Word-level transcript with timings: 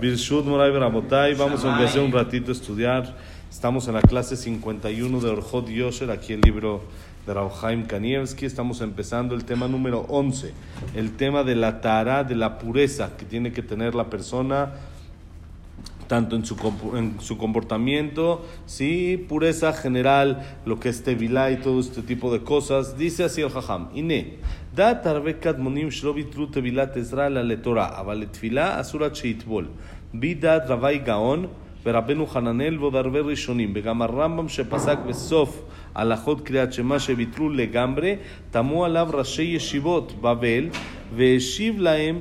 Birshut 0.00 0.44
Moray 0.44 0.72
Bramotay, 0.72 1.34
vamos 1.34 1.64
a 1.64 1.72
empezar 1.72 2.02
un 2.02 2.10
ratito 2.10 2.50
a 2.50 2.54
estudiar. 2.54 3.16
Estamos 3.50 3.86
en 3.86 3.94
la 3.94 4.02
clase 4.02 4.36
51 4.36 5.20
de 5.20 5.30
Orjot 5.30 5.68
Yosher, 5.68 6.10
aquí 6.10 6.32
el 6.32 6.40
libro 6.40 6.82
de 7.26 7.34
Rauhaim 7.34 7.86
Kanievski. 7.86 8.44
Estamos 8.44 8.80
empezando 8.80 9.34
el 9.36 9.44
tema 9.44 9.68
número 9.68 10.04
11, 10.08 10.52
el 10.96 11.16
tema 11.16 11.44
de 11.44 11.54
la 11.54 11.80
tara, 11.80 12.24
de 12.24 12.34
la 12.34 12.58
pureza 12.58 13.16
que 13.16 13.24
tiene 13.24 13.52
que 13.52 13.62
tener 13.62 13.94
la 13.94 14.10
persona 14.10 14.72
tanto 16.08 16.36
en 16.36 16.44
su, 16.44 16.56
en 16.96 17.20
su 17.20 17.38
comportamiento, 17.38 18.44
sí, 18.66 19.24
pureza 19.28 19.72
general, 19.72 20.58
lo 20.66 20.78
que 20.78 20.90
es 20.90 21.02
tevilá 21.02 21.50
y 21.50 21.56
todo 21.56 21.80
este 21.80 22.02
tipo 22.02 22.32
de 22.32 22.42
cosas. 22.42 22.98
Dice 22.98 23.24
así 23.24 23.40
el 23.40 23.50
Jajam, 23.50 23.88
Ine, 23.94 24.38
da 24.76 24.94
tarbekat 25.02 25.58
monim 25.58 25.90
shlobitru 25.90 26.50
tevilat 26.50 26.96
ezra 26.96 27.28
la 27.28 27.42
letora, 27.42 27.86
avaletfila 28.00 28.78
asura 28.80 29.10
cheitbol, 29.10 29.64
bidat 30.12 30.68
ravai 30.68 30.98
gaon, 30.98 31.46
ורבנו 31.86 32.26
חננאל 32.26 32.78
ועוד 32.78 32.96
הרבה 32.96 33.20
ראשונים, 33.20 33.72
וגם 33.74 34.02
הרמב"ם 34.02 34.48
שפסק 34.48 34.98
בסוף 35.08 35.62
הלכות 35.94 36.40
קריאת 36.40 36.72
שמע 36.72 36.98
שביטלו 36.98 37.50
לגמרי, 37.50 38.16
תמו 38.50 38.84
עליו 38.84 39.08
ראשי 39.12 39.42
ישיבות 39.42 40.12
בבל, 40.20 40.68
והשיב 41.16 41.80
להם 41.80 42.20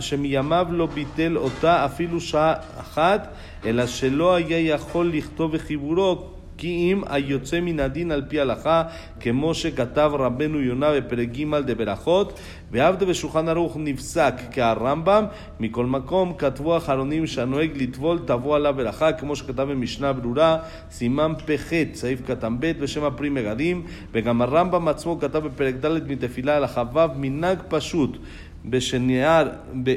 שמימיו 0.00 0.66
לא 0.70 0.86
ביטל 0.86 1.36
אותה 1.36 1.84
אפילו 1.84 2.20
שעה 2.20 2.54
אחת, 2.80 3.28
אלא 3.64 3.86
שלא 3.86 4.34
היה 4.34 4.60
יכול 4.60 5.10
לכתוב 5.14 5.52
בחיבורו 5.52 6.35
כי 6.58 6.92
אם 6.92 7.02
היוצא 7.06 7.60
מן 7.60 7.80
הדין 7.80 8.10
על 8.10 8.22
פי 8.28 8.40
הלכה, 8.40 8.82
כמו 9.20 9.54
שכתב 9.54 10.10
רבנו 10.14 10.60
יונה 10.60 10.92
בפרק 10.92 11.28
ג' 11.28 11.54
דברכות, 11.54 12.40
ועבדה 12.72 13.06
בשולחן 13.06 13.48
ערוך 13.48 13.76
נפסק 13.80 14.34
כהרמב"ם, 14.52 15.24
מכל 15.60 15.86
מקום 15.86 16.32
כתבו 16.38 16.74
האחרונים 16.74 17.26
שהנוהג 17.26 17.70
לטבול 17.82 18.18
תבוא 18.26 18.56
עליו 18.56 18.74
ברכה, 18.76 19.12
כמו 19.12 19.36
שכתב 19.36 19.62
במשנה 19.62 20.12
ברורה, 20.12 20.58
סימן 20.90 21.32
פח, 21.46 21.70
סעיף 21.94 22.20
קטן 22.26 22.56
ב', 22.60 22.72
בשם 22.80 23.04
הפרי 23.04 23.28
מגדים, 23.28 23.82
וגם 24.12 24.42
הרמב"ם 24.42 24.88
עצמו 24.88 25.20
כתב 25.20 25.38
בפרק 25.38 25.74
ד' 25.74 26.10
מתפילה 26.10 26.56
הלכה 26.56 26.82
ו', 26.94 26.98
מנהג 27.16 27.58
פשוט. 27.68 28.16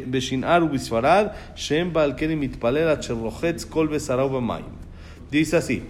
בשנער 0.10 0.66
ובספרד, 0.66 1.28
שם 1.56 1.90
בעל 1.94 2.14
כן 2.18 2.32
מתפלל 2.32 2.88
עד 2.88 3.04
שרוחץ 3.04 3.64
כל 3.64 3.88
בשרו 3.88 4.30
במים. 4.30 4.66
Dice 5.32 5.58
así, 5.58 5.84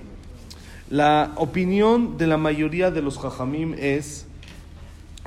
la 0.90 1.34
opinión 1.36 2.18
de 2.18 2.26
la 2.26 2.38
mayoría 2.38 2.90
de 2.90 3.02
los 3.02 3.20
jajamim 3.20 3.76
es 3.78 4.26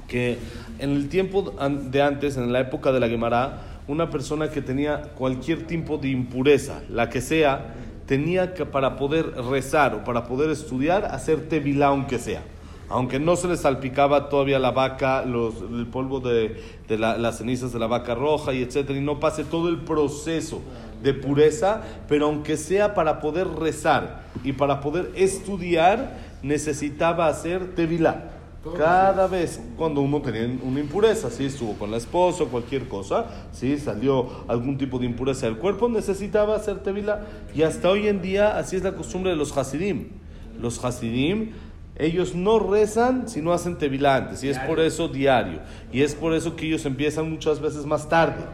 que 0.08 0.38
en 0.80 0.90
el 0.90 1.08
tiempo 1.08 1.52
de 1.52 2.02
antes, 2.02 2.36
en 2.36 2.52
la 2.52 2.60
época 2.60 2.90
de 2.90 2.98
la 2.98 3.08
Gemara, 3.08 3.62
una 3.86 4.10
persona 4.10 4.50
que 4.50 4.60
tenía 4.60 5.02
cualquier 5.14 5.66
tipo 5.66 5.98
de 5.98 6.08
impureza, 6.08 6.82
la 6.88 7.08
que 7.08 7.20
sea, 7.20 7.74
tenía 8.06 8.54
que 8.54 8.66
para 8.66 8.96
poder 8.96 9.36
rezar 9.36 9.94
o 9.94 10.04
para 10.04 10.26
poder 10.26 10.50
estudiar, 10.50 11.04
hacer 11.04 11.48
tevilá 11.48 11.86
aunque 11.86 12.18
sea. 12.18 12.42
Aunque 12.88 13.18
no 13.18 13.36
se 13.36 13.48
le 13.48 13.56
salpicaba 13.56 14.28
todavía 14.28 14.58
la 14.58 14.72
vaca, 14.72 15.24
los, 15.24 15.54
el 15.62 15.86
polvo 15.86 16.20
de, 16.20 16.60
de 16.88 16.98
las 16.98 17.38
cenizas 17.38 17.72
de 17.72 17.78
la 17.78 17.86
vaca 17.86 18.14
roja 18.14 18.52
y 18.52 18.62
etcétera, 18.62 18.98
y 18.98 19.02
no 19.02 19.20
pase 19.20 19.44
todo 19.44 19.68
el 19.68 19.78
proceso 19.78 20.60
de 21.02 21.14
pureza, 21.14 21.82
pero 22.08 22.26
aunque 22.26 22.56
sea 22.56 22.94
para 22.94 23.20
poder 23.20 23.48
rezar 23.48 24.22
y 24.44 24.52
para 24.52 24.80
poder 24.80 25.10
estudiar, 25.14 26.16
necesitaba 26.42 27.26
hacer 27.26 27.74
tevilá. 27.74 28.28
Cada 28.76 29.26
vez 29.26 29.60
cuando 29.76 30.02
uno 30.02 30.22
tenía 30.22 30.46
una 30.62 30.78
impureza, 30.78 31.30
si 31.30 31.46
estuvo 31.46 31.74
con 31.74 31.90
la 31.90 31.96
esposa 31.96 32.44
o 32.44 32.46
cualquier 32.46 32.86
cosa, 32.86 33.26
si 33.50 33.76
salió 33.76 34.44
algún 34.46 34.78
tipo 34.78 35.00
de 35.00 35.06
impureza 35.06 35.46
del 35.46 35.56
cuerpo, 35.56 35.88
necesitaba 35.88 36.54
hacer 36.54 36.78
tevilá. 36.78 37.26
Y 37.56 37.62
hasta 37.62 37.90
hoy 37.90 38.06
en 38.06 38.22
día 38.22 38.56
así 38.56 38.76
es 38.76 38.84
la 38.84 38.92
costumbre 38.92 39.32
de 39.32 39.36
los 39.36 39.56
hasidim. 39.56 40.10
Los 40.60 40.84
hasidim, 40.84 41.50
ellos 41.96 42.36
no 42.36 42.60
rezan 42.60 43.28
si 43.28 43.42
no 43.42 43.52
hacen 43.52 43.78
tevilá 43.78 44.14
antes, 44.16 44.44
y 44.44 44.48
es 44.48 44.58
por 44.60 44.78
eso 44.78 45.08
diario. 45.08 45.58
Y 45.92 46.02
es 46.02 46.14
por 46.14 46.32
eso 46.32 46.54
que 46.54 46.66
ellos 46.66 46.86
empiezan 46.86 47.28
muchas 47.28 47.60
veces 47.60 47.84
más 47.84 48.08
tarde. 48.08 48.44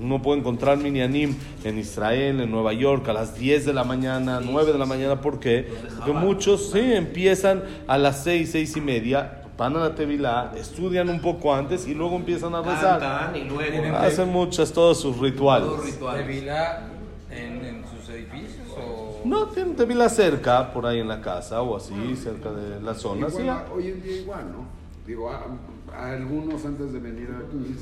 Uno 0.00 0.20
puede 0.20 0.40
encontrar 0.40 0.78
Minyanim 0.78 1.36
en 1.62 1.78
Israel, 1.78 2.40
en 2.40 2.50
Nueva 2.50 2.72
York, 2.72 3.08
a 3.08 3.12
las 3.12 3.38
10 3.38 3.66
de 3.66 3.72
la 3.72 3.84
mañana, 3.84 4.40
9 4.42 4.72
de 4.72 4.78
la 4.78 4.86
mañana. 4.86 5.20
¿Por 5.20 5.38
qué? 5.38 5.68
Porque 5.96 6.12
muchos 6.12 6.70
sí 6.72 6.80
empiezan 6.80 7.62
a 7.86 7.96
las 7.96 8.24
6, 8.24 8.50
6 8.50 8.76
y 8.76 8.80
media, 8.80 9.42
van 9.56 9.76
a 9.76 9.80
la 9.80 9.94
Tevilá, 9.94 10.52
estudian 10.56 11.08
un 11.08 11.20
poco 11.20 11.54
antes 11.54 11.86
y 11.86 11.94
luego 11.94 12.16
empiezan 12.16 12.54
a 12.56 12.62
rezar. 12.62 13.36
y 13.36 13.44
luego 13.44 13.96
Hacen 13.96 14.28
muchas, 14.30 14.72
todos 14.72 15.00
sus 15.00 15.16
rituales. 15.18 15.68
¿Tevilá 15.98 16.88
en, 17.30 17.64
en 17.64 17.84
sus 17.88 18.08
edificios 18.12 18.66
o...? 18.76 19.20
No, 19.24 19.46
tienen 19.46 19.76
Tevilá 19.76 20.08
cerca, 20.08 20.72
por 20.72 20.86
ahí 20.86 20.98
en 20.98 21.08
la 21.08 21.20
casa 21.20 21.62
o 21.62 21.76
así, 21.76 21.94
cerca 22.16 22.50
de 22.50 22.80
la 22.82 22.94
zona. 22.94 23.30
sí. 23.30 23.42
Igual, 23.42 23.64
hoy 23.72 23.88
en 23.88 24.02
día 24.02 24.16
igual, 24.16 24.44
¿no? 24.52 24.66
Digo, 25.06 25.30
a, 25.30 25.36
a 25.36 25.46
algunos 25.98 26.64
antes 26.64 26.92
de 26.92 26.98
venir 26.98 27.28
aquí 27.36 27.74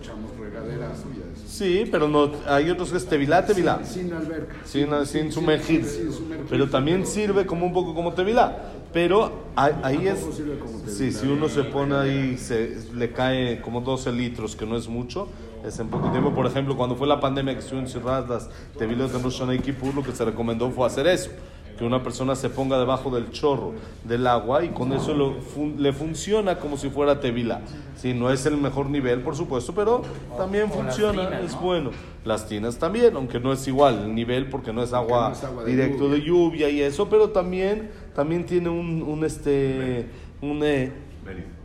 echamos 0.00 0.30
regaderas 0.38 0.98
suyas. 1.00 1.26
Sí, 1.46 1.88
pero 1.90 2.08
no, 2.08 2.30
hay 2.46 2.70
otros 2.70 2.90
que 2.90 2.96
es 2.96 3.06
Tevilá, 3.06 3.44
Tevilá. 3.44 3.84
Sin 3.84 4.12
alberca. 4.12 4.54
sin, 4.64 4.88
sin 4.88 5.06
sin 5.06 5.32
sumergirse. 5.32 6.08
Pero 6.48 6.68
también 6.68 7.06
sirve 7.06 7.46
como 7.46 7.66
un 7.66 7.72
poco 7.72 7.94
como 7.94 8.12
tevilá. 8.12 8.72
Pero 8.92 9.32
ahí, 9.56 9.72
ahí 9.82 10.08
es. 10.08 10.20
Sirve 10.34 10.58
como 10.58 10.78
Sí, 10.86 11.12
si 11.12 11.26
uno 11.26 11.48
se 11.48 11.64
pone 11.64 11.94
ahí, 11.96 12.38
se, 12.38 12.78
le 12.94 13.12
cae 13.12 13.60
como 13.60 13.80
12 13.80 14.12
litros, 14.12 14.56
que 14.56 14.64
no 14.64 14.76
es 14.76 14.88
mucho, 14.88 15.28
es 15.64 15.78
en 15.78 15.88
poco 15.88 16.10
tiempo. 16.10 16.32
Por 16.32 16.46
ejemplo, 16.46 16.76
cuando 16.76 16.96
fue 16.96 17.06
la 17.06 17.20
pandemia 17.20 17.54
que 17.54 17.60
estuvieron 17.60 17.90
cerradas 17.90 18.28
las 18.28 18.50
tevilas 18.78 19.12
de 19.12 19.18
Rosh 19.18 19.42
y 19.52 19.58
Kippur, 19.58 19.94
lo 19.94 20.02
que 20.02 20.12
se 20.12 20.24
recomendó 20.24 20.70
fue 20.70 20.86
hacer 20.86 21.06
eso. 21.06 21.30
Que 21.78 21.84
una 21.84 22.02
persona 22.02 22.34
se 22.34 22.48
ponga 22.48 22.78
debajo 22.78 23.10
del 23.10 23.30
chorro 23.30 23.74
del 24.04 24.26
agua 24.26 24.64
y 24.64 24.68
con 24.70 24.92
eso 24.92 25.12
lo 25.14 25.34
fun- 25.34 25.74
le 25.78 25.92
funciona 25.92 26.58
como 26.58 26.76
si 26.78 26.88
fuera 26.88 27.20
tevila. 27.20 27.60
Sí, 27.96 28.14
no 28.14 28.30
es 28.30 28.46
el 28.46 28.56
mejor 28.56 28.88
nivel, 28.88 29.20
por 29.20 29.36
supuesto, 29.36 29.74
pero 29.74 30.02
también 30.38 30.70
funciona, 30.70 31.26
tinas, 31.28 31.44
es 31.44 31.52
¿no? 31.54 31.60
bueno. 31.60 31.90
Las 32.24 32.46
tinas 32.48 32.78
también, 32.78 33.14
aunque 33.14 33.38
no 33.40 33.52
es 33.52 33.66
igual 33.68 34.04
el 34.06 34.14
nivel 34.14 34.48
porque 34.48 34.72
no 34.72 34.82
es 34.82 34.92
agua, 34.92 35.28
no 35.28 35.34
es 35.34 35.44
agua 35.44 35.64
de 35.64 35.70
directo 35.70 36.04
lluvia. 36.04 36.14
de 36.18 36.22
lluvia 36.24 36.68
y 36.70 36.80
eso, 36.82 37.08
pero 37.08 37.28
también, 37.30 37.90
también 38.14 38.44
tiene 38.46 38.68
un, 38.68 39.02
un, 39.02 39.24
este, 39.24 40.06
un, 40.42 40.60
eh, 40.64 40.92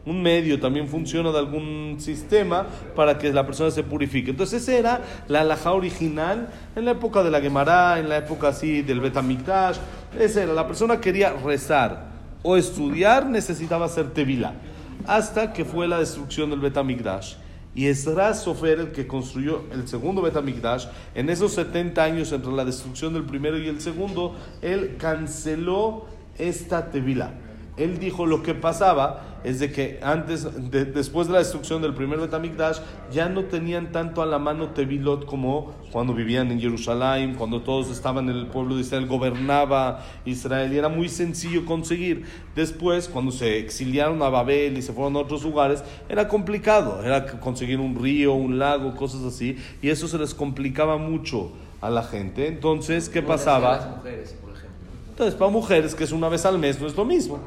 un 0.05 0.21
medio, 0.23 0.59
también 0.59 0.87
funciona 0.87 1.31
de 1.31 1.37
algún 1.39 1.95
sistema 1.99 2.65
para 2.95 3.17
que 3.19 3.31
la 3.31 3.45
persona 3.45 3.69
se 3.71 3.83
purifique. 3.83 4.31
Entonces 4.31 4.63
esa 4.63 4.73
era 4.77 5.01
la 5.27 5.41
alajá 5.41 5.73
original 5.73 6.49
en 6.75 6.85
la 6.85 6.91
época 6.91 7.21
de 7.23 7.29
la 7.31 7.39
Gemara, 7.41 7.99
en 7.99 8.09
la 8.09 8.17
época 8.17 8.47
así 8.49 8.81
del 8.81 8.99
Betamikdash. 8.99 9.77
Esa 10.19 10.43
era, 10.43 10.53
la 10.53 10.67
persona 10.67 10.99
quería 10.99 11.33
rezar 11.33 12.11
o 12.43 12.57
estudiar, 12.57 13.27
necesitaba 13.27 13.85
hacer 13.85 14.11
tevila. 14.11 14.53
Hasta 15.07 15.53
que 15.53 15.65
fue 15.65 15.87
la 15.87 15.99
destrucción 15.99 16.49
del 16.49 16.59
Betamikdash. 16.59 17.35
Y 17.73 17.87
Esra 17.87 18.33
Sofer, 18.33 18.79
el 18.79 18.91
que 18.91 19.07
construyó 19.07 19.63
el 19.71 19.87
segundo 19.87 20.21
Betamikdash, 20.21 20.87
en 21.15 21.29
esos 21.29 21.53
70 21.53 22.03
años 22.03 22.31
entre 22.33 22.51
la 22.51 22.65
destrucción 22.65 23.13
del 23.13 23.23
primero 23.23 23.57
y 23.57 23.67
el 23.67 23.79
segundo, 23.79 24.35
él 24.61 24.95
canceló 24.97 26.05
esta 26.37 26.91
tevila. 26.91 27.31
Él 27.77 27.99
dijo 27.99 28.25
lo 28.25 28.43
que 28.43 28.53
pasaba 28.53 29.27
es 29.43 29.59
de 29.59 29.71
que 29.71 29.99
antes, 30.03 30.69
de- 30.69 30.85
después 30.85 31.25
de 31.27 31.33
la 31.33 31.39
destrucción 31.39 31.81
del 31.81 31.93
primer 31.95 32.19
Betamikdash, 32.19 32.77
ya 33.11 33.27
no 33.27 33.45
tenían 33.45 33.91
tanto 33.91 34.21
a 34.21 34.25
la 34.27 34.37
mano 34.37 34.69
tevilot 34.69 35.25
como 35.25 35.73
cuando 35.91 36.13
vivían 36.13 36.51
en 36.51 36.59
Jerusalén, 36.59 37.33
cuando 37.35 37.61
todos 37.61 37.89
estaban 37.89 38.29
en 38.29 38.35
el 38.35 38.47
pueblo 38.47 38.75
de 38.75 38.81
Israel, 38.81 39.07
gobernaba 39.07 40.03
Israel 40.25 40.71
y 40.73 40.77
era 40.77 40.89
muy 40.89 41.09
sencillo 41.09 41.65
conseguir. 41.65 42.25
Después, 42.55 43.07
cuando 43.07 43.31
se 43.31 43.57
exiliaron 43.57 44.21
a 44.21 44.29
Babel 44.29 44.77
y 44.77 44.81
se 44.83 44.93
fueron 44.93 45.15
a 45.15 45.19
otros 45.19 45.41
lugares, 45.43 45.83
era 46.07 46.27
complicado, 46.27 47.03
era 47.03 47.25
conseguir 47.39 47.79
un 47.79 47.95
río, 47.95 48.33
un 48.33 48.59
lago, 48.59 48.95
cosas 48.95 49.23
así, 49.23 49.57
y 49.81 49.89
eso 49.89 50.07
se 50.07 50.19
les 50.19 50.35
complicaba 50.35 50.97
mucho 50.97 51.51
a 51.79 51.89
la 51.89 52.03
gente. 52.03 52.47
Entonces, 52.47 53.09
¿qué 53.09 53.21
pasaba? 53.23 53.77
Entonces, 55.09 55.33
para 55.35 55.49
mujeres, 55.49 55.95
que 55.95 56.03
es 56.03 56.11
una 56.11 56.29
vez 56.29 56.45
al 56.45 56.59
mes, 56.59 56.79
no 56.79 56.85
es 56.85 56.95
lo 56.95 57.05
mismo. 57.05 57.39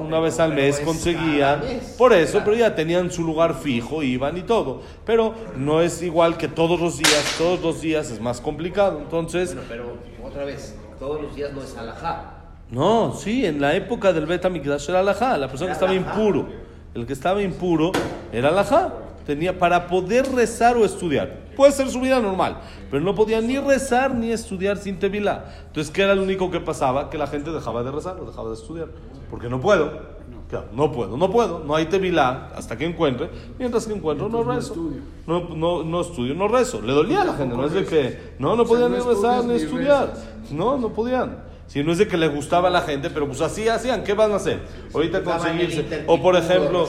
Una 0.00 0.20
vez 0.20 0.38
al 0.40 0.52
mes 0.54 0.78
es 0.78 0.84
conseguían, 0.84 1.60
mes. 1.60 1.94
por 1.98 2.12
eso, 2.12 2.32
Claro. 2.32 2.44
pero 2.46 2.56
ya 2.56 2.74
tenían 2.74 3.10
su 3.10 3.22
lugar 3.24 3.54
fijo, 3.54 4.02
iban 4.02 4.36
y 4.38 4.42
todo. 4.42 4.82
Pero 5.04 5.34
no 5.56 5.80
es 5.80 6.02
igual 6.02 6.36
que 6.36 6.48
todos 6.48 6.80
los 6.80 6.98
días, 6.98 7.34
todos 7.38 7.60
los 7.60 7.80
días 7.80 8.10
es 8.10 8.20
más 8.20 8.40
complicado. 8.40 8.98
Entonces, 8.98 9.54
Bueno, 9.54 9.68
pero 9.68 10.26
otra 10.26 10.44
vez, 10.44 10.76
todos 10.98 11.20
los 11.20 11.34
días 11.36 11.52
no 11.52 11.62
es 11.62 11.76
alajá. 11.76 12.32
no, 12.70 13.12
sí, 13.14 13.44
en 13.46 13.60
la 13.60 13.74
época 13.74 14.12
del 14.12 14.26
Beta 14.26 14.48
Mikdash 14.48 14.88
era 14.88 15.00
alajá, 15.00 15.36
la 15.36 15.48
persona 15.48 15.68
que 15.68 15.74
estaba 15.74 15.94
impuro. 15.94 16.46
El 16.94 17.06
que 17.06 17.12
estaba 17.12 17.42
impuro 17.42 17.92
era 18.32 18.48
alajá. 18.48 18.92
Tenía 19.26 19.58
para 19.58 19.88
poder 19.88 20.32
rezar 20.32 20.76
o 20.76 20.84
estudiar. 20.84 21.40
Puede 21.56 21.72
ser 21.72 21.88
su 21.88 22.00
vida 22.00 22.20
normal, 22.20 22.58
pero 22.90 23.02
no 23.02 23.12
podía 23.14 23.40
ni 23.40 23.58
rezar 23.58 24.14
ni 24.14 24.30
estudiar 24.30 24.76
sin 24.76 25.00
tevilá. 25.00 25.46
Entonces, 25.66 25.92
¿qué 25.92 26.02
era 26.02 26.14
lo 26.14 26.22
único 26.22 26.48
que 26.50 26.60
pasaba? 26.60 27.10
Que 27.10 27.18
la 27.18 27.26
gente 27.26 27.50
dejaba 27.50 27.82
de 27.82 27.90
rezar 27.90 28.16
o 28.20 28.24
dejaba 28.24 28.50
de 28.50 28.54
estudiar. 28.54 28.86
Porque 29.30 29.48
no 29.48 29.60
puedo. 29.60 30.16
Claro, 30.48 30.66
no 30.72 30.92
puedo, 30.92 31.16
no 31.16 31.28
puedo, 31.28 31.64
no 31.64 31.74
hay 31.74 31.86
tevilá 31.86 32.50
hasta 32.54 32.78
que 32.78 32.84
encuentre. 32.84 33.28
Mientras 33.58 33.84
que 33.84 33.94
encuentro, 33.94 34.28
no 34.28 34.44
rezo. 34.44 34.76
no 34.76 34.88
estudio. 34.88 35.00
No, 35.26 35.48
no, 35.56 35.82
no 35.82 36.00
estudio, 36.00 36.34
no 36.34 36.46
rezo. 36.46 36.80
Le 36.82 36.92
dolía 36.92 37.22
a 37.22 37.24
la 37.24 37.34
gente, 37.34 37.56
no 37.56 37.66
es 37.66 37.72
de 37.72 37.84
que. 37.84 38.34
No, 38.38 38.54
no 38.54 38.64
podían 38.64 38.92
ni 38.92 38.98
rezar 38.98 39.44
ni 39.44 39.54
estudiar. 39.54 40.14
No, 40.52 40.78
no 40.78 40.90
podían. 40.90 41.38
Si 41.66 41.82
no 41.82 41.90
es 41.90 41.98
de 41.98 42.06
que 42.06 42.16
le 42.16 42.28
gustaba 42.28 42.68
a 42.68 42.70
la 42.70 42.82
gente, 42.82 43.10
pero 43.10 43.26
pues 43.26 43.40
así 43.40 43.68
hacían, 43.68 44.04
¿qué 44.04 44.14
van 44.14 44.30
a 44.30 44.36
hacer? 44.36 44.60
Ahorita 44.94 45.24
conseguirse. 45.24 46.04
O 46.06 46.22
por 46.22 46.36
ejemplo, 46.36 46.88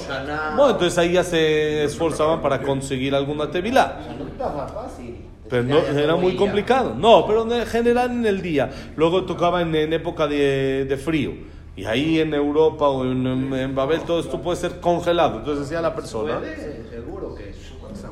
bueno, 0.55 0.71
entonces 0.71 0.95
ahí 0.99 1.13
ya 1.13 1.23
se 1.23 1.83
esforzaban 1.83 2.43
para 2.43 2.61
conseguir 2.61 3.15
alguna 3.15 3.49
tevilá. 3.49 3.97
O 3.99 4.03
sea, 4.03 4.13
no 4.13 4.27
estaba 4.27 4.67
fácil. 4.67 5.15
Pero 5.49 5.63
no, 5.63 5.77
era 5.77 6.15
muy 6.15 6.35
complicado. 6.35 6.93
No, 6.95 7.25
pero 7.25 7.51
en 7.51 7.65
general 7.65 8.11
en 8.11 8.25
el 8.25 8.41
día. 8.41 8.69
Luego 8.95 9.23
tocaba 9.23 9.63
en, 9.63 9.73
en 9.73 9.93
época 9.93 10.27
de, 10.27 10.85
de 10.85 10.97
frío. 10.97 11.31
Y 11.77 11.85
ahí 11.85 12.19
en 12.19 12.33
Europa 12.33 12.89
o 12.89 13.05
en, 13.05 13.25
en- 13.25 13.53
en 13.53 13.75
Babel 13.75 14.01
todo 14.01 14.19
esto 14.19 14.41
puede 14.41 14.57
ser 14.57 14.79
congelado. 14.81 15.37
Entonces 15.37 15.69
decía 15.69 15.79
la 15.81 15.95
persona. 15.95 16.39
Puede, 16.39 16.89
seguro 16.89 17.35
que 17.35 17.53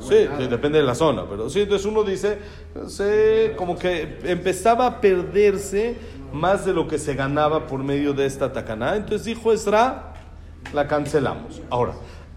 Sí, 0.00 0.26
depende 0.48 0.78
de 0.78 0.84
la 0.84 0.94
zona. 0.94 1.24
Pero 1.28 1.50
sí, 1.50 1.60
entonces 1.62 1.86
uno 1.86 2.02
dice, 2.04 2.38
se, 2.86 3.54
como 3.56 3.76
que 3.78 4.18
empezaba 4.24 4.86
a 4.86 5.00
perderse 5.00 5.96
más 6.32 6.64
de 6.64 6.72
lo 6.72 6.86
que 6.86 6.98
se 6.98 7.14
ganaba 7.14 7.66
por 7.66 7.82
medio 7.82 8.12
de 8.12 8.26
esta 8.26 8.52
tacaná. 8.52 8.96
Entonces 8.96 9.24
dijo 9.26 9.52
Esra, 9.52 10.14
la 10.72 10.86
cancelamos. 10.86 11.60
Ahora, 11.70 11.94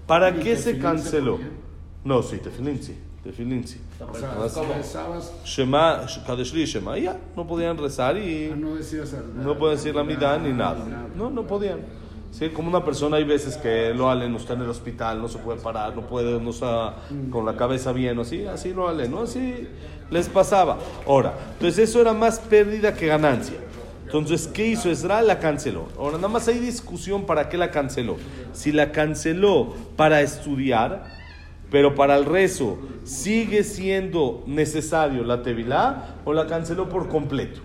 ¿para 0.08 0.30
¿Y 0.32 0.40
qué 0.40 0.56
se 0.58 0.80
canceló? 0.80 1.40
No, 2.04 2.24
sí, 2.24 2.38
tefilín 2.38 2.82
sí. 2.82 2.98
Tefilín 3.24 3.68
sí. 3.68 3.82
O 4.00 4.16
sea, 4.18 4.30
¿Cómo? 4.54 4.74
rezabas, 4.74 5.34
Shema, 5.44 6.06
Kadeshli 6.26 6.64
y 6.64 6.66
Shema, 6.66 6.98
ya, 6.98 7.18
no 7.36 7.46
podían 7.46 7.78
rezar 7.78 8.18
y 8.18 8.50
ah, 8.52 8.56
no 8.56 8.76
decías 8.76 9.14
no 9.36 9.58
pueden 9.58 9.76
decir 9.76 9.94
la 9.94 10.04
mitad 10.04 10.40
ni 10.40 10.54
nada. 10.54 11.08
No, 11.16 11.30
no 11.30 11.46
podían. 11.46 11.80
Sí, 12.32 12.50
como 12.50 12.70
una 12.70 12.86
persona 12.86 13.18
hay 13.18 13.24
veces 13.24 13.58
que 13.58 13.92
lo 13.94 14.10
halen, 14.10 14.32
no 14.32 14.38
está 14.38 14.54
en 14.54 14.62
el 14.62 14.70
hospital, 14.70 15.20
no 15.20 15.28
se 15.28 15.40
puede 15.40 15.60
parar, 15.60 15.96
no 15.96 16.04
puede, 16.04 16.40
no 16.40 16.52
está 16.52 16.96
con 17.32 17.46
la 17.46 17.56
cabeza 17.56 17.92
bien, 17.92 18.20
así, 18.20 18.46
así 18.46 18.72
lo 18.72 18.88
halen, 18.88 19.12
¿no? 19.12 19.24
Así 19.24 19.68
les 20.12 20.30
pasaba. 20.30 20.78
Ahora, 21.08 21.34
entonces 21.54 21.90
eso 21.90 22.00
era 22.00 22.14
más 22.14 22.40
pérdida 22.40 22.94
que 22.94 23.08
ganancia. 23.08 23.58
Entonces, 24.06 24.48
¿qué 24.48 24.68
hizo 24.68 24.90
Esra? 24.90 25.22
La 25.22 25.40
canceló. 25.40 25.88
Ahora, 25.98 26.18
nada 26.18 26.30
más 26.30 26.48
hay 26.48 26.58
discusión 26.60 27.26
para 27.26 27.48
qué 27.48 27.58
la 27.58 27.70
canceló. 27.70 28.18
Si 28.54 28.72
la 28.72 28.92
canceló 28.92 29.76
para 29.96 30.22
estudiar, 30.22 31.19
pero 31.72 31.96
para 31.96 32.16
el 32.18 32.26
rezo 32.26 32.78
sigue 33.04 33.64
siendo 33.64 34.44
necesario 34.48 35.24
la 35.24 35.44
tevilá 35.44 36.16
o 36.26 36.34
la 36.34 36.48
canceló 36.48 36.90
por 36.90 37.08
completo. 37.08 37.62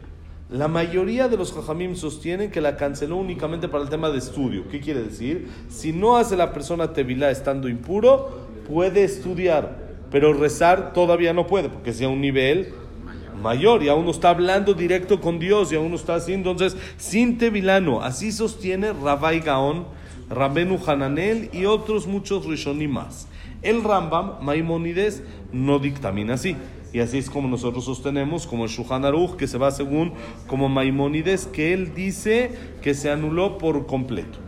La 0.51 0.69
mayoría 0.69 1.29
de 1.29 1.37
los 1.37 1.53
jajamim 1.53 1.97
sostienen 1.97 2.51
que 2.51 2.61
la 2.61 2.77
canceló 2.77 3.17
únicamente 3.17 3.67
para 3.67 3.83
el 3.83 3.91
tema 3.91 4.11
de 4.11 4.19
estudio. 4.19 4.69
¿Qué 4.69 4.79
quiere 4.79 5.03
decir? 5.03 5.49
Si 5.69 5.93
no 5.93 6.17
hace 6.17 6.37
la 6.37 6.53
persona 6.53 6.93
tevilá 6.93 7.31
estando 7.31 7.69
impuro, 7.69 8.47
puede 8.69 9.05
estudiar, 9.05 9.79
pero 10.11 10.35
rezar 10.35 10.93
todavía 10.93 11.33
no 11.33 11.47
puede, 11.47 11.71
porque 11.71 11.93
sea 11.93 12.09
un 12.09 12.21
nivel 12.21 12.75
mayor 13.43 13.83
y 13.83 13.89
aún 13.89 14.05
no 14.05 14.11
está 14.11 14.31
hablando 14.31 14.75
directo 14.75 15.21
con 15.21 15.39
Dios 15.39 15.73
y 15.73 15.77
aún 15.77 15.91
no 15.91 15.97
está 15.97 16.17
así. 16.17 16.35
Entonces, 16.35 16.77
sin 16.99 17.39
tevilano, 17.39 18.03
así 18.03 18.31
sostiene 18.31 18.93
Rabbi 18.93 19.41
Gaón, 19.41 19.87
Rabenu 20.31 20.79
Hananel 20.87 21.51
y 21.53 21.65
otros 21.65 22.07
muchos 22.07 22.47
rishonim 22.47 22.93
más. 22.93 23.29
El 23.65 23.83
Rambam, 23.83 24.43
Maimónides, 24.43 25.23
no 25.53 25.79
dictamina 25.79 26.35
así. 26.35 26.57
Y 26.93 27.01
así 27.01 27.19
es 27.19 27.29
como 27.29 27.49
nosotros 27.49 27.85
sostenemos, 27.85 28.47
como 28.47 28.65
el 28.65 28.71
Shulchan 28.71 29.05
Aruch, 29.05 29.35
que 29.37 29.49
se 29.49 29.59
va 29.59 29.73
según 29.73 30.13
como 30.47 30.69
Maimónides, 30.69 31.47
que 31.47 31.73
él 31.73 31.93
dice 31.93 32.53
que 32.83 32.95
se 32.95 33.11
anuló 33.11 33.59
por 33.59 33.87
completo. 33.87 34.39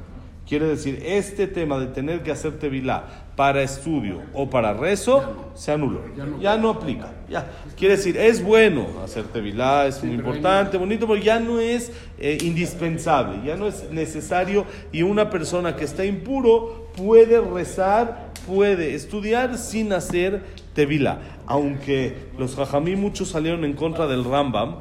Quiere 0.46 0.66
decir, 0.66 1.02
este 1.04 1.48
tema 1.48 1.76
de 1.80 1.86
tener 1.86 2.22
que 2.22 2.30
hacer 2.30 2.60
tevilá 2.60 3.26
para 3.34 3.62
estudio 3.62 4.22
o 4.32 4.48
para 4.48 4.72
rezo, 4.74 5.50
se 5.54 5.72
anuló. 5.72 6.02
Ya 6.40 6.56
no 6.56 6.70
aplica. 6.70 7.12
Ya. 7.28 7.50
Quiere 7.76 7.96
decir, 7.96 8.16
es 8.16 8.44
bueno 8.44 8.86
hacer 9.04 9.24
tevilá, 9.24 9.86
es 9.86 10.04
muy 10.04 10.14
importante, 10.14 10.78
bonito, 10.78 11.08
pero 11.08 11.20
ya 11.20 11.40
no 11.40 11.58
es 11.58 11.90
eh, 12.18 12.38
indispensable, 12.42 13.44
ya 13.44 13.56
no 13.56 13.66
es 13.66 13.90
necesario. 13.90 14.66
Y 14.92 15.02
una 15.02 15.30
persona 15.30 15.74
que 15.74 15.84
está 15.84 16.04
impuro 16.04 16.90
puede 16.96 17.40
rezar, 17.40 18.25
puede 18.46 18.94
estudiar 18.94 19.58
sin 19.58 19.92
hacer 19.92 20.42
tevilá. 20.74 21.20
Aunque 21.46 22.16
los 22.38 22.54
jajamí 22.54 22.96
muchos 22.96 23.28
salieron 23.28 23.64
en 23.64 23.74
contra 23.74 24.06
del 24.06 24.24
Rambam, 24.24 24.76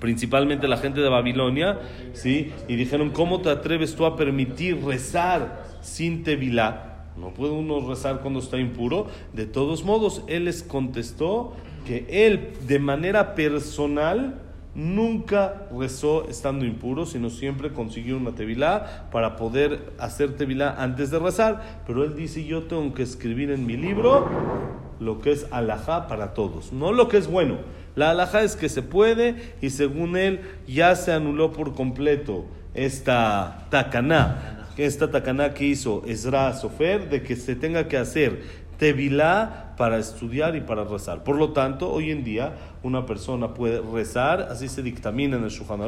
principalmente 0.00 0.68
la 0.68 0.76
gente 0.78 1.00
de 1.00 1.08
Babilonia, 1.08 1.78
¿sí? 2.12 2.52
Y 2.68 2.76
dijeron, 2.76 3.10
¿cómo 3.10 3.40
te 3.40 3.50
atreves 3.50 3.94
tú 3.94 4.06
a 4.06 4.16
permitir 4.16 4.84
rezar 4.84 5.64
sin 5.82 6.24
tevilá? 6.24 6.90
No 7.16 7.30
puede 7.30 7.52
uno 7.52 7.86
rezar 7.88 8.20
cuando 8.20 8.40
está 8.40 8.58
impuro. 8.58 9.06
De 9.32 9.46
todos 9.46 9.84
modos, 9.84 10.22
él 10.26 10.46
les 10.46 10.62
contestó 10.62 11.54
que 11.86 12.06
él, 12.08 12.50
de 12.66 12.78
manera 12.78 13.34
personal, 13.34 14.40
nunca 14.74 15.66
rezó 15.76 16.28
estando 16.28 16.64
impuro, 16.64 17.06
sino 17.06 17.30
siempre 17.30 17.72
consiguió 17.72 18.16
una 18.16 18.34
tevilá 18.34 19.08
para 19.12 19.36
poder 19.36 19.92
hacer 19.98 20.36
tevilá 20.36 20.74
antes 20.78 21.10
de 21.10 21.18
rezar. 21.18 21.82
Pero 21.86 22.04
él 22.04 22.16
dice, 22.16 22.44
yo 22.44 22.64
tengo 22.64 22.94
que 22.94 23.02
escribir 23.02 23.50
en 23.50 23.66
mi 23.66 23.76
libro 23.76 24.28
lo 25.00 25.20
que 25.20 25.32
es 25.32 25.46
alajá 25.50 26.08
para 26.08 26.34
todos, 26.34 26.72
no 26.72 26.92
lo 26.92 27.08
que 27.08 27.18
es 27.18 27.26
bueno. 27.26 27.58
La 27.96 28.10
alajá 28.10 28.42
es 28.42 28.56
que 28.56 28.68
se 28.68 28.82
puede 28.82 29.54
y 29.60 29.70
según 29.70 30.16
él 30.16 30.40
ya 30.66 30.96
se 30.96 31.12
anuló 31.12 31.52
por 31.52 31.74
completo 31.74 32.44
esta 32.74 33.66
tacaná, 33.70 34.68
esta 34.76 35.10
tacaná 35.10 35.54
que 35.54 35.66
hizo 35.66 36.02
Ezra 36.06 36.52
Sofer, 36.54 37.08
de 37.08 37.22
que 37.22 37.36
se 37.36 37.54
tenga 37.54 37.86
que 37.86 37.96
hacer 37.96 38.63
tevilá 38.78 39.74
para 39.76 39.98
estudiar 39.98 40.56
y 40.56 40.60
para 40.60 40.84
rezar. 40.84 41.24
Por 41.24 41.36
lo 41.36 41.50
tanto, 41.50 41.90
hoy 41.90 42.10
en 42.10 42.24
día 42.24 42.54
una 42.82 43.06
persona 43.06 43.54
puede 43.54 43.80
rezar, 43.80 44.48
así 44.50 44.68
se 44.68 44.82
dictamina 44.82 45.36
en 45.36 45.44
el 45.44 45.50
Shulchan 45.50 45.80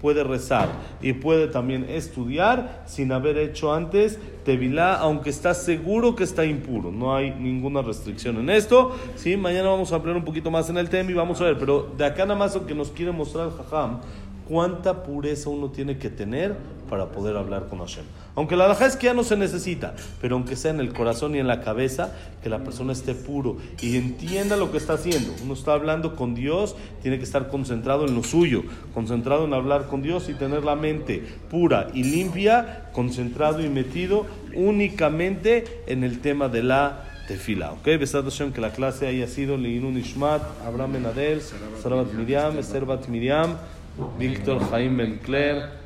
puede 0.00 0.24
rezar 0.24 0.68
y 1.02 1.12
puede 1.14 1.48
también 1.48 1.84
estudiar 1.88 2.84
sin 2.86 3.12
haber 3.12 3.38
hecho 3.38 3.74
antes 3.74 4.18
tevilá, 4.44 4.94
aunque 4.94 5.30
está 5.30 5.52
seguro 5.52 6.14
que 6.16 6.24
está 6.24 6.44
impuro. 6.44 6.90
No 6.90 7.14
hay 7.14 7.32
ninguna 7.32 7.82
restricción 7.82 8.38
en 8.38 8.50
esto. 8.50 8.96
¿sí? 9.16 9.36
Mañana 9.36 9.68
vamos 9.68 9.92
a 9.92 9.96
hablar 9.96 10.16
un 10.16 10.24
poquito 10.24 10.50
más 10.50 10.70
en 10.70 10.78
el 10.78 10.88
tema 10.88 11.10
y 11.10 11.14
vamos 11.14 11.40
a 11.40 11.44
ver, 11.44 11.58
pero 11.58 11.92
de 11.96 12.06
acá 12.06 12.24
nada 12.24 12.38
más 12.38 12.54
lo 12.54 12.66
que 12.66 12.74
nos 12.74 12.90
quiere 12.90 13.12
mostrar 13.12 13.50
Jajam, 13.50 14.00
cuánta 14.48 15.02
pureza 15.02 15.50
uno 15.50 15.70
tiene 15.70 15.98
que 15.98 16.08
tener 16.08 16.56
para 16.88 17.06
poder 17.06 17.36
hablar 17.36 17.66
con 17.68 17.78
Hashem. 17.78 18.04
Aunque 18.34 18.56
la 18.56 18.64
alhaja 18.64 18.86
es 18.86 18.96
que 18.96 19.06
ya 19.06 19.14
no 19.14 19.24
se 19.24 19.36
necesita, 19.36 19.94
pero 20.20 20.36
aunque 20.36 20.56
sea 20.56 20.70
en 20.70 20.80
el 20.80 20.92
corazón 20.92 21.34
y 21.34 21.38
en 21.38 21.46
la 21.46 21.60
cabeza, 21.60 22.12
que 22.42 22.48
la 22.48 22.58
persona 22.64 22.92
esté 22.92 23.14
puro 23.14 23.56
y 23.80 23.96
entienda 23.96 24.56
lo 24.56 24.70
que 24.70 24.78
está 24.78 24.94
haciendo. 24.94 25.32
Uno 25.42 25.54
está 25.54 25.72
hablando 25.72 26.16
con 26.16 26.34
Dios, 26.34 26.76
tiene 27.02 27.18
que 27.18 27.24
estar 27.24 27.48
concentrado 27.48 28.06
en 28.06 28.14
lo 28.14 28.22
suyo, 28.22 28.62
concentrado 28.94 29.44
en 29.44 29.54
hablar 29.54 29.86
con 29.86 30.02
Dios 30.02 30.28
y 30.28 30.34
tener 30.34 30.64
la 30.64 30.76
mente 30.76 31.22
pura 31.50 31.88
y 31.94 32.04
limpia, 32.04 32.90
concentrado 32.92 33.64
y 33.64 33.68
metido 33.68 34.26
únicamente 34.54 35.82
en 35.86 36.04
el 36.04 36.20
tema 36.20 36.48
de 36.48 36.62
la 36.62 37.04
tefila. 37.28 37.72
Ok, 37.72 37.84
Besat 37.98 38.24
Hashem, 38.24 38.52
que 38.52 38.60
la 38.60 38.70
clase 38.70 39.06
haya 39.06 39.28
sido 39.28 39.56
Leinun 39.56 39.98
Ishmat, 39.98 40.42
Abraham 40.66 40.94
Benadel, 40.94 41.42
Sarabat 41.82 42.12
Miriam, 42.14 42.58
Esther 42.58 42.86
Bat 42.86 43.06
Miriam, 43.08 43.56
Víctor 44.18 44.60
Jaime 44.70 45.04
Bencler, 45.04 45.77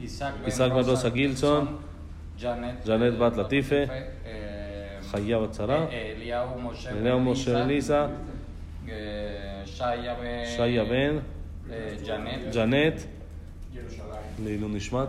עיסק 0.00 0.30
בן 0.70 0.70
רוסה 0.84 1.08
גילצון, 1.08 1.76
ג'נט 2.40 3.14
בת 3.18 3.36
לטיפה, 3.36 3.76
חיה 5.10 5.38
בת 5.38 5.54
שרה, 5.54 5.86
אליהו 6.92 7.20
משה 7.20 7.64
ליסה, 7.64 8.06
שיה 9.66 10.84
בן, 10.84 11.18
ג'נט, 12.54 13.00
לעילוי 14.44 14.70
נשמת, 14.74 15.08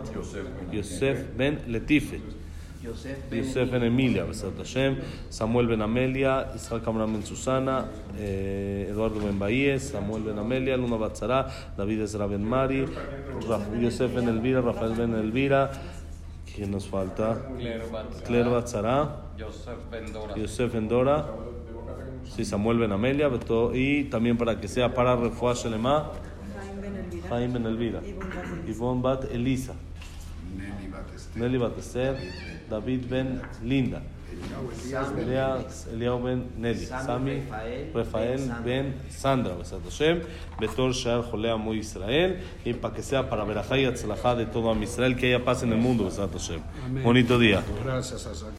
יוסף 0.72 1.16
בן 1.36 1.54
לטיפה. 1.66 2.16
Yosef 2.84 3.70
Ben 3.70 3.82
Emilia, 3.82 4.24
Besat 4.24 4.56
Hashem, 4.58 4.96
Samuel 5.30 5.66
Ben 5.68 5.80
Amelia, 5.82 6.50
Isaac 6.54 6.86
Amram 6.86 7.12
Ben 7.12 7.22
Susana, 7.22 7.86
eh, 8.18 8.86
Eduardo 8.90 9.20
Ben 9.20 9.38
Baíez, 9.38 9.90
Samuel 9.90 10.22
Ben 10.22 10.38
Amelia, 10.38 10.76
Luna 10.76 10.96
Batzara, 10.96 11.48
David 11.76 12.02
Ezra 12.02 12.26
Ben 12.26 12.44
Mari, 12.44 12.84
Ra- 13.48 13.60
Yosef 13.80 14.14
Ben 14.14 14.28
Elvira, 14.28 14.60
Rafael 14.60 14.92
Ben 14.94 15.14
Elvira, 15.14 15.70
¿quién 16.54 16.70
nos 16.70 16.86
falta? 16.86 17.40
Claire 17.58 17.86
Bat, 17.90 18.22
Claire 18.26 18.48
Batzara, 18.50 19.22
Joseph 19.38 19.78
Ben 19.90 20.12
Dora, 20.12 20.36
Yosef 20.36 20.72
Ben 20.72 20.88
Dora, 20.88 21.26
sí, 22.36 22.44
Samuel 22.44 22.78
Ben 22.78 22.92
Amelia, 22.92 23.30
y 23.72 24.04
también 24.04 24.36
para 24.36 24.60
que 24.60 24.68
sea 24.68 24.92
para 24.94 25.16
Refuah 25.16 25.54
Shelema, 25.54 26.10
Jaime 27.30 27.52
Ben 27.54 27.66
Elvira. 27.66 28.00
Ivonne 28.68 29.00
Bat 29.02 29.24
Elisa, 29.32 29.72
Nelly 31.04 31.12
Batester. 31.12 31.36
Nelly 31.36 31.58
Batester, 31.58 32.16
David 32.68 33.04
Ben 33.08 33.42
Linda. 33.62 34.02
Elias 34.84 35.14
Ben 35.14 35.28
Elias, 35.28 35.86
ben 36.22 36.48
Nelly, 36.56 36.86
Sami 36.86 37.42
Rafael 37.94 38.40
ben 38.64 38.94
Sandra, 39.08 39.54
Betor 40.60 40.92
Shar 40.92 41.22
Jolea 41.22 41.56
Muy 41.56 41.78
Israel, 41.78 42.40
y 42.64 42.72
para 42.74 42.94
que 42.94 43.02
sea 43.02 43.28
para 43.28 43.44
Berajá 43.44 43.78
y 43.78 43.84
Atzlajá 43.84 44.34
de 44.34 44.46
todo 44.46 44.70
Am 44.70 44.82
Israel, 44.82 45.16
que 45.16 45.26
haya 45.26 45.44
paz 45.44 45.62
en 45.62 45.72
el 45.72 45.78
mundo, 45.78 46.10
Hashem. 46.10 46.60
Amén. 46.84 47.04
Bonito 47.04 47.38
día. 47.38 47.62